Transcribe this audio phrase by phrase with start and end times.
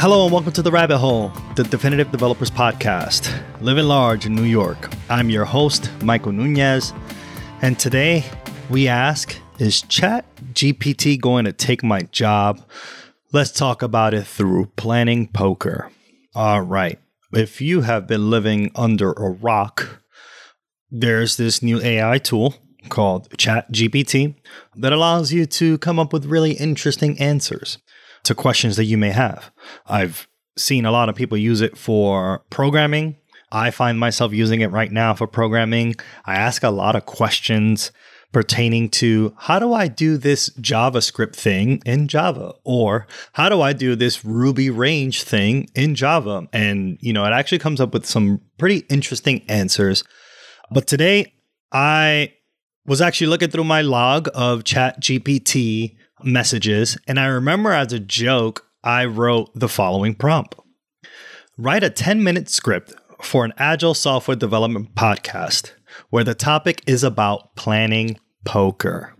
[0.00, 3.38] Hello and welcome to The Rabbit Hole, the Definitive Developers Podcast.
[3.60, 4.90] Living large in New York.
[5.10, 6.94] I'm your host, Michael Nunez,
[7.60, 8.24] and today
[8.70, 10.24] we ask Is Chat
[10.54, 12.66] GPT going to take my job?
[13.34, 15.90] Let's talk about it through planning poker.
[16.34, 16.98] All right.
[17.34, 20.02] If you have been living under a rock,
[20.90, 22.54] there's this new AI tool
[22.88, 24.34] called ChatGPT
[24.76, 27.76] that allows you to come up with really interesting answers
[28.24, 29.50] to questions that you may have.
[29.86, 33.16] I've seen a lot of people use it for programming.
[33.52, 35.96] I find myself using it right now for programming.
[36.24, 37.90] I ask a lot of questions
[38.32, 43.72] pertaining to how do I do this JavaScript thing in Java or how do I
[43.72, 46.48] do this Ruby range thing in Java?
[46.52, 50.04] And, you know, it actually comes up with some pretty interesting answers.
[50.70, 51.34] But today
[51.72, 52.34] I
[52.86, 58.00] was actually looking through my log of Chat GPT messages, and I remember as a
[58.00, 60.54] joke, I wrote the following prompt
[61.58, 65.72] Write a 10 minute script for an agile software development podcast
[66.08, 69.14] where the topic is about planning poker.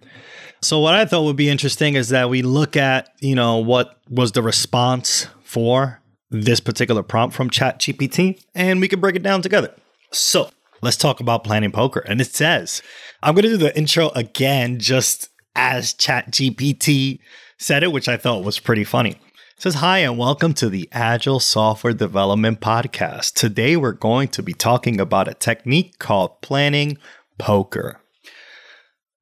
[0.62, 3.98] So what I thought would be interesting is that we look at, you know, what
[4.08, 9.42] was the response for this particular prompt from ChatGPT and we can break it down
[9.42, 9.74] together.
[10.12, 10.50] So,
[10.82, 12.00] let's talk about planning poker.
[12.00, 12.82] And it says,
[13.22, 17.18] I'm going to do the intro again just as ChatGPT
[17.58, 19.10] said it, which I thought was pretty funny.
[19.10, 23.34] It says, Hi, and welcome to the Agile Software Development Podcast.
[23.34, 26.98] Today, we're going to be talking about a technique called planning
[27.38, 28.00] poker.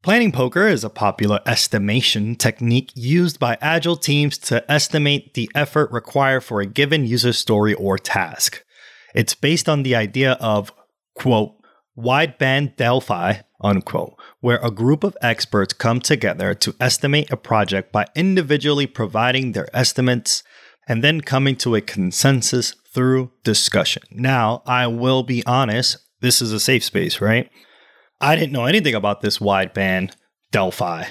[0.05, 5.91] Planning poker is a popular estimation technique used by Agile teams to estimate the effort
[5.91, 8.65] required for a given user story or task.
[9.15, 10.73] It's based on the idea of,
[11.17, 11.58] quote,
[11.99, 18.07] wideband Delphi, unquote, where a group of experts come together to estimate a project by
[18.15, 20.43] individually providing their estimates
[20.89, 24.03] and then coming to a consensus through discussion.
[24.11, 27.51] Now, I will be honest, this is a safe space, right?
[28.21, 30.15] I didn't know anything about this wideband
[30.51, 31.05] Delphi.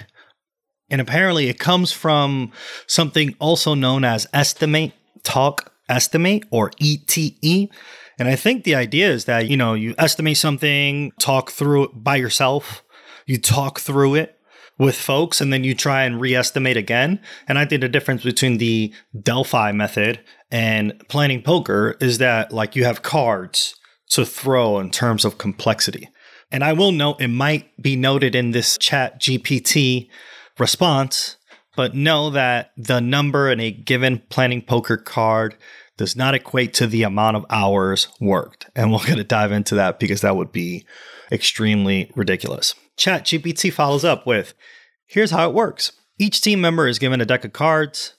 [0.90, 2.52] And apparently, it comes from
[2.88, 4.94] something also known as estimate,
[5.24, 7.70] talk, estimate, or ETE.
[8.20, 11.92] And I think the idea is that, you know, you estimate something, talk through it
[11.94, 12.84] by yourself,
[13.26, 14.38] you talk through it
[14.80, 17.20] with folks, and then you try and re-estimate again.
[17.48, 20.20] And I think the difference between the Delphi method
[20.52, 23.76] and planning poker is that like you have cards
[24.12, 26.10] to throw in terms of complexity.
[26.52, 30.10] And I will note it might be noted in this chat GPT
[30.58, 31.38] response,
[31.76, 35.58] but know that the number in a given planning poker card
[35.98, 38.70] does not equate to the amount of hours worked.
[38.76, 40.86] And we're going to dive into that because that would be
[41.32, 42.76] extremely ridiculous.
[42.96, 44.54] Chat GPT follows up with
[45.06, 48.16] Here's how it works each team member is given a deck of cards,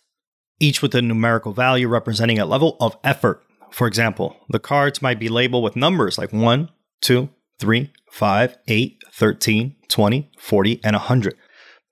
[0.61, 3.43] each with a numerical value representing a level of effort.
[3.71, 7.29] For example, the cards might be labeled with numbers like 1, 2,
[7.59, 11.35] 3, 5, 8, 13, 20, 40, and 100.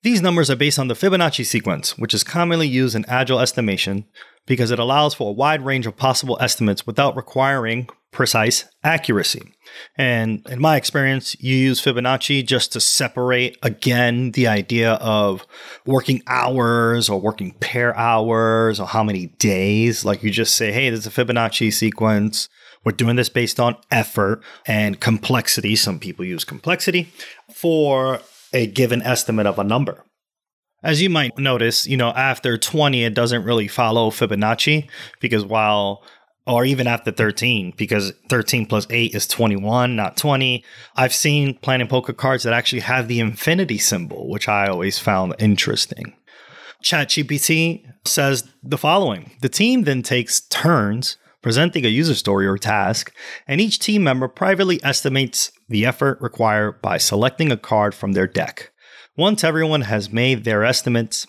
[0.06, 4.04] These numbers are based on the Fibonacci sequence, which is commonly used in agile estimation
[4.46, 9.42] because it allows for a wide range of possible estimates without requiring precise accuracy.
[9.98, 15.44] And in my experience, you use Fibonacci just to separate again the idea of
[15.86, 20.04] working hours or working pair hours or how many days.
[20.04, 22.48] Like you just say, hey, there's a Fibonacci sequence.
[22.84, 25.74] We're doing this based on effort and complexity.
[25.74, 27.12] Some people use complexity
[27.52, 28.20] for
[28.56, 30.04] a given estimate of a number.
[30.82, 34.88] As you might notice, you know, after 20, it doesn't really follow Fibonacci
[35.20, 36.02] because while
[36.46, 41.88] or even after 13 because 13 plus 8 is 21 not 20 i've seen planning
[41.88, 46.14] poker cards that actually have the infinity symbol which i always found interesting
[46.84, 53.14] chatgpt says the following the team then takes turns presenting a user story or task
[53.46, 58.26] and each team member privately estimates the effort required by selecting a card from their
[58.26, 58.72] deck
[59.16, 61.26] once everyone has made their estimates,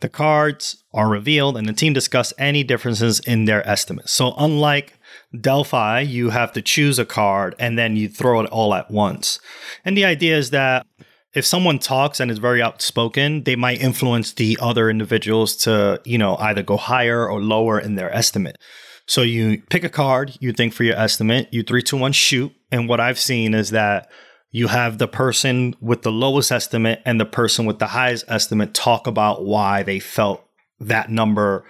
[0.00, 4.12] the cards are revealed and the team discuss any differences in their estimates.
[4.12, 4.98] So, unlike
[5.38, 9.38] Delphi, you have to choose a card and then you throw it all at once.
[9.84, 10.86] And the idea is that
[11.34, 16.18] if someone talks and is very outspoken, they might influence the other individuals to, you
[16.18, 18.58] know, either go higher or lower in their estimate.
[19.06, 22.52] So you pick a card, you think for your estimate, you three, two, one, shoot.
[22.70, 24.10] And what I've seen is that
[24.50, 28.74] you have the person with the lowest estimate and the person with the highest estimate
[28.74, 30.44] talk about why they felt
[30.78, 31.64] that number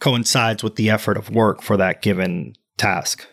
[0.00, 3.26] coincides with the effort of work for that given task.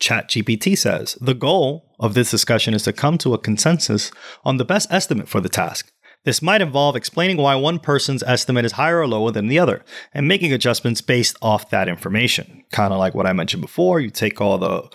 [0.00, 4.10] ChatGPT says the goal of this discussion is to come to a consensus
[4.44, 5.89] on the best estimate for the task.
[6.24, 9.82] This might involve explaining why one person's estimate is higher or lower than the other
[10.12, 12.64] and making adjustments based off that information.
[12.72, 14.88] Kind of like what I mentioned before, you take all the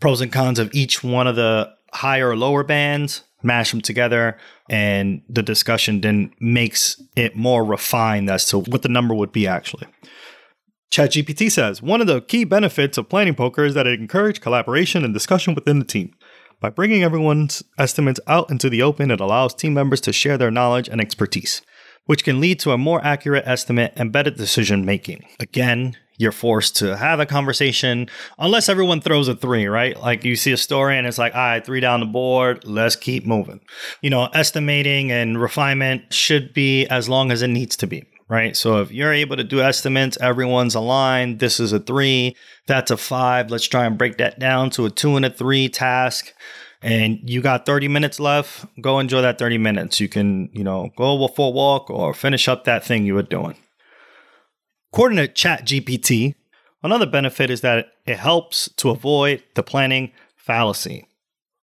[0.00, 4.36] pros and cons of each one of the higher or lower bands, mash them together,
[4.68, 9.46] and the discussion then makes it more refined as to what the number would be
[9.46, 9.86] actually.
[10.90, 15.04] ChatGPT says one of the key benefits of planning poker is that it encourages collaboration
[15.04, 16.14] and discussion within the team.
[16.60, 20.50] By bringing everyone's estimates out into the open, it allows team members to share their
[20.50, 21.62] knowledge and expertise,
[22.06, 25.24] which can lead to a more accurate estimate and better decision making.
[25.40, 28.08] Again, you're forced to have a conversation
[28.38, 29.98] unless everyone throws a three, right?
[30.00, 32.96] Like you see a story and it's like, all right, three down the board, let's
[32.96, 33.60] keep moving.
[34.00, 38.56] You know, estimating and refinement should be as long as it needs to be, right?
[38.56, 41.40] So if you're able to do estimates, everyone's aligned.
[41.40, 42.36] This is a three,
[42.66, 43.50] that's a five.
[43.50, 46.32] Let's try and break that down to a two and a three task.
[46.82, 48.66] And you got 30 minutes left.
[48.80, 50.00] Go enjoy that 30 minutes.
[50.00, 53.22] You can, you know, go for a walk or finish up that thing you were
[53.22, 53.56] doing.
[54.92, 56.34] According to ChatGPT,
[56.82, 61.08] another benefit is that it helps to avoid the planning fallacy,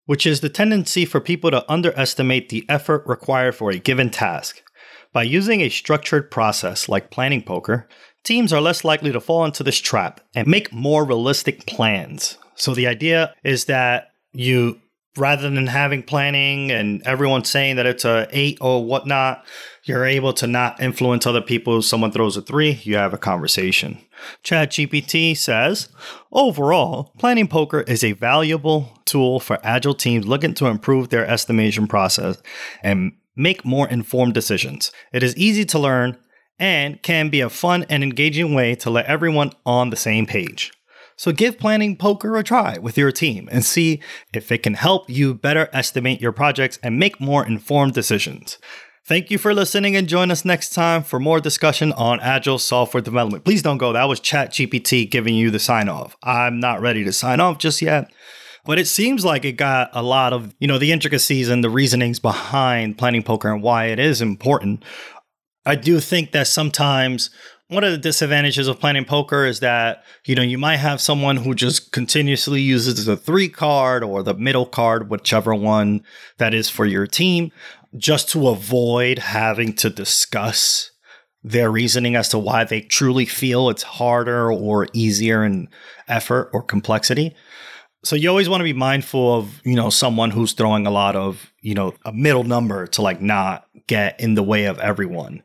[0.05, 4.63] which is the tendency for people to underestimate the effort required for a given task.
[5.11, 7.87] By using a structured process like planning poker,
[8.23, 12.37] teams are less likely to fall into this trap and make more realistic plans.
[12.55, 14.79] So the idea is that you
[15.17, 19.45] rather than having planning and everyone saying that it's a eight or whatnot,
[19.83, 21.81] you're able to not influence other people.
[21.81, 23.97] Someone throws a three, you have a conversation.
[24.43, 25.89] ChatGPT says,
[26.31, 31.87] overall, planning poker is a valuable tool for agile teams looking to improve their estimation
[31.87, 32.41] process
[32.83, 34.91] and make more informed decisions.
[35.13, 36.17] It is easy to learn
[36.59, 40.71] and can be a fun and engaging way to let everyone on the same page.
[41.15, 44.01] So give planning poker a try with your team and see
[44.33, 48.57] if it can help you better estimate your projects and make more informed decisions.
[49.05, 53.01] Thank you for listening and join us next time for more discussion on agile software
[53.01, 53.43] development.
[53.43, 53.91] Please don't go.
[53.91, 56.15] That was ChatGPT giving you the sign off.
[56.23, 58.11] I'm not ready to sign off just yet.
[58.69, 61.71] But it seems like it got a lot of, you know, the intricacies and the
[61.71, 64.85] reasonings behind planning poker and why it is important.
[65.65, 67.31] I do think that sometimes
[67.69, 71.37] one of the disadvantages of planning poker is that you know you might have someone
[71.37, 76.03] who just continuously uses the three card or the middle card whichever one
[76.37, 77.51] that is for your team
[77.97, 80.91] just to avoid having to discuss
[81.41, 85.67] their reasoning as to why they truly feel it's harder or easier in
[86.07, 87.35] effort or complexity
[88.03, 91.15] so you always want to be mindful of you know someone who's throwing a lot
[91.15, 95.43] of you know a middle number to like not get in the way of everyone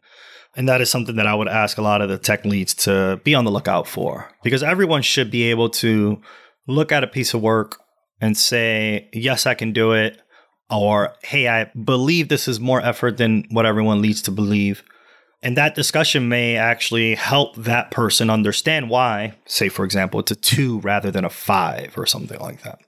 [0.57, 3.21] and that is something that I would ask a lot of the tech leads to
[3.25, 6.21] be on the lookout for because everyone should be able to
[6.67, 7.81] look at a piece of work
[8.21, 10.21] and say, yes, I can do it.
[10.71, 14.83] Or, hey, I believe this is more effort than what everyone leads to believe.
[15.45, 20.37] And that discussion may actually help that person understand why, say, for example, it's a
[20.37, 22.81] two rather than a five or something like that.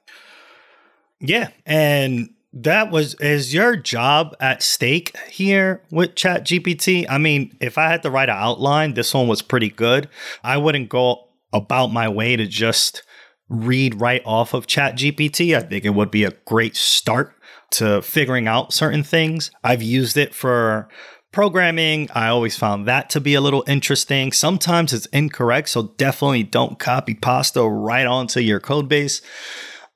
[1.21, 1.51] Yeah.
[1.67, 7.77] And that was is your job at stake here with chat gpt i mean if
[7.77, 10.09] i had to write an outline this one was pretty good
[10.43, 13.03] i wouldn't go about my way to just
[13.51, 17.35] read right off of chat gpt i think it would be a great start
[17.71, 20.89] to figuring out certain things i've used it for
[21.37, 26.43] programming i always found that to be a little interesting sometimes it's incorrect so definitely
[26.43, 29.21] don't copy pasta right onto your code base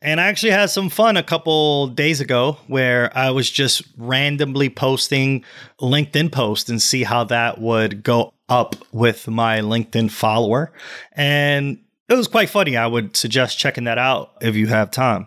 [0.02, 4.68] and I actually had some fun a couple days ago where I was just randomly
[4.68, 5.42] posting
[5.80, 10.72] LinkedIn posts and see how that would go up with my LinkedIn follower.
[11.12, 11.78] And
[12.08, 12.78] it was quite funny.
[12.78, 15.26] I would suggest checking that out if you have time.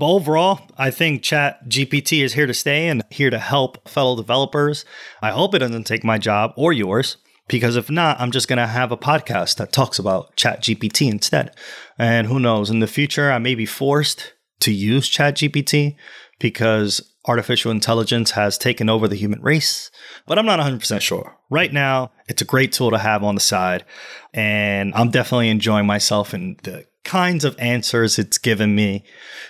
[0.00, 4.16] But overall, I think Chat GPT is here to stay and here to help fellow
[4.16, 4.86] developers.
[5.20, 7.18] I hope it doesn't take my job or yours.
[7.48, 11.54] Because if not, I'm just going to have a podcast that talks about ChatGPT instead.
[11.98, 15.96] And who knows, in the future, I may be forced to use ChatGPT
[16.38, 19.90] because artificial intelligence has taken over the human race,
[20.26, 21.36] but I'm not 100% sure.
[21.50, 23.84] Right now, it's a great tool to have on the side,
[24.32, 29.04] and I'm definitely enjoying myself in the kinds of answers it's given me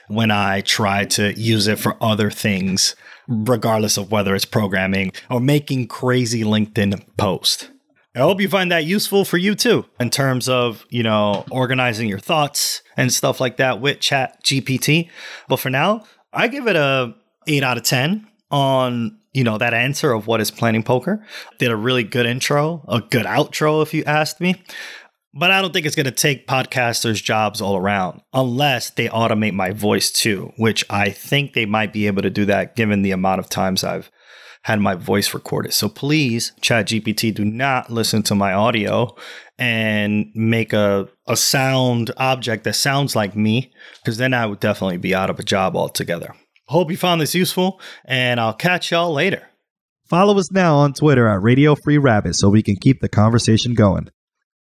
[0.08, 2.94] when I try to use it for other things,
[3.28, 7.68] regardless of whether it's programming or making crazy LinkedIn posts.
[8.14, 12.08] I hope you find that useful for you too, in terms of, you know, organizing
[12.08, 15.08] your thoughts and stuff like that with Chat GPT.
[15.48, 17.14] But for now, I give it a
[17.46, 21.24] 8 out of 10 on, you know, that answer of what is planning poker.
[21.58, 24.60] Did a really good intro, a good outro, if you asked me.
[25.32, 29.54] But I don't think it's going to take podcasters' jobs all around unless they automate
[29.54, 33.12] my voice too, which I think they might be able to do that given the
[33.12, 34.10] amount of times I've
[34.64, 35.72] had my voice recorded.
[35.72, 39.14] So please, ChatGPT, do not listen to my audio
[39.56, 43.72] and make a, a sound object that sounds like me,
[44.02, 46.34] because then I would definitely be out of a job altogether.
[46.66, 49.48] Hope you found this useful, and I'll catch y'all later.
[50.08, 53.74] Follow us now on Twitter at Radio Free Rabbit so we can keep the conversation
[53.74, 54.08] going.